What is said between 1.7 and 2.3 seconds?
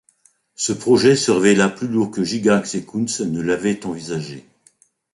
lourd que